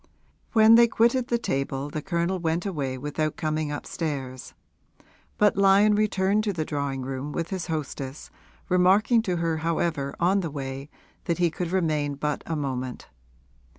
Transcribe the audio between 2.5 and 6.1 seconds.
away without coming upstairs; but Lyon